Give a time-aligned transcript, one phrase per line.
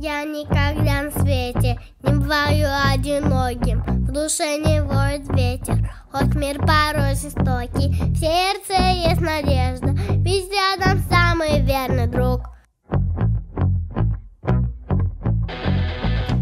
[0.00, 7.90] Никогда на свете не бываю одиноким В душе не воет ветер Хоть мир порой жестокий
[7.90, 12.40] В сердце есть надежда Ведь рядом самый верный друг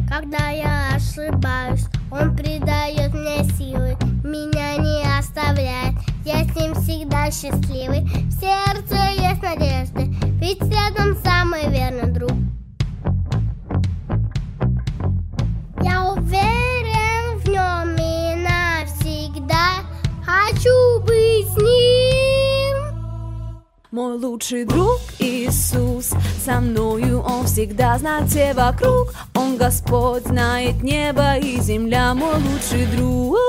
[0.08, 5.94] Когда я ошибаюсь, он придает мне силы, меня не оставляет,
[6.24, 8.02] я с ним всегда счастливый.
[8.02, 10.02] В сердце есть надежда,
[10.40, 12.17] ведь рядом самый верный друг.
[23.90, 26.10] Мой лучший друг Иисус,
[26.44, 29.14] со мною Он всегда знает все вокруг.
[29.34, 33.40] Он Господь знает небо и земля, мой лучший друг,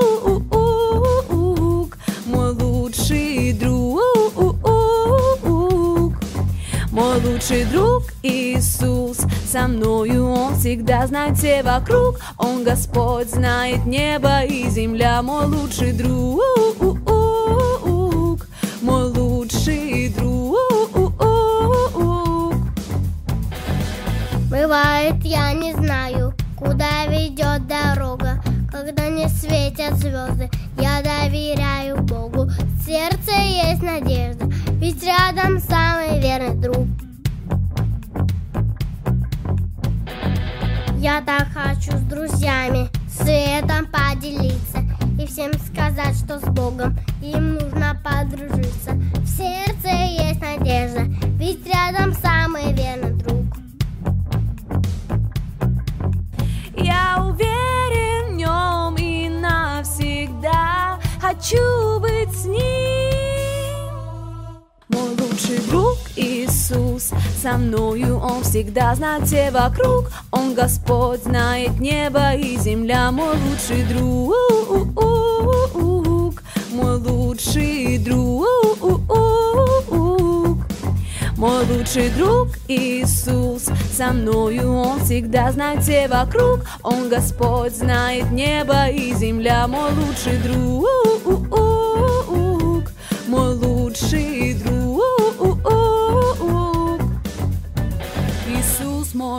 [2.24, 4.00] мой лучший друг,
[6.90, 12.18] мой лучший друг Иисус, со мною Он всегда знает все вокруг.
[12.38, 16.40] Он Господь знает небо и земля, мой лучший друг,
[24.50, 32.46] Бывает, я не знаю, куда ведет дорога, когда не светят звезды, я доверяю Богу.
[32.46, 36.88] В сердце есть надежда, ведь рядом самый верный друг.
[40.98, 44.80] Я так хочу с друзьями светом поделиться
[45.16, 48.79] и всем сказать, что с Богом им нужно подружиться.
[61.40, 62.60] Хочу быть с ним.
[64.90, 70.10] Мой лучший друг Иисус, со мною Он всегда знает все вокруг.
[70.30, 74.86] Он Господь знает небо и земля, мой лучший друг,
[76.72, 78.60] мой лучший друг.
[81.40, 86.66] Мой лучший друг Иисус, со мною Он всегда знает все вокруг.
[86.82, 91.09] Он Господь знает небо и земля, мой лучший друг,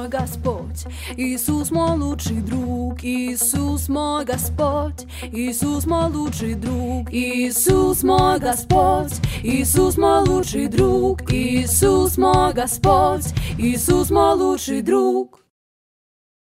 [0.02, 0.86] мой Господь,
[1.16, 9.14] Иисус мой лучший друг, Иисус мой Господь, Иисус мой лучший друг, Иисус мой Господь,
[9.44, 13.28] Иисус мой лучший друг, Иисус мой Господь,
[13.60, 15.40] Иисус мой лучший друг.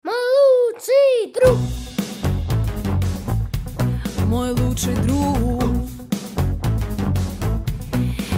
[0.04, 0.14] Мой
[0.72, 1.58] лучший друг,
[4.26, 5.64] мой лучший друг,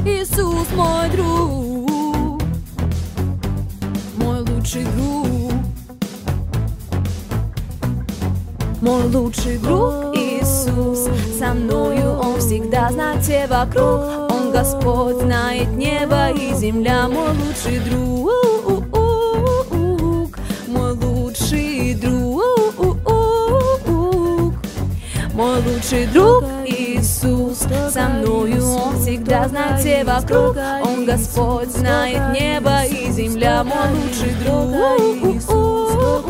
[0.05, 1.76] Иисус мой друг,
[4.67, 5.53] лучший друг,
[8.83, 14.33] мой лучший друг Иисус, со мною Он всегда знает все вокруг.
[14.33, 18.89] Он Господь знает небо и земля, мой лучший друг,
[20.67, 22.45] мой лучший друг,
[25.33, 26.56] мой лучший друг
[27.27, 27.59] Иисус,
[27.93, 30.57] со мною Он всегда знает все вокруг.
[30.85, 36.26] Он Господь знает небо и земля, мой лучший друг,